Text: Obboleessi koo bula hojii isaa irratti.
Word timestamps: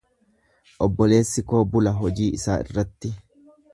Obboleessi 0.85 1.43
koo 1.51 1.61
bula 1.75 1.93
hojii 1.99 2.31
isaa 2.39 2.57
irratti. 2.65 3.13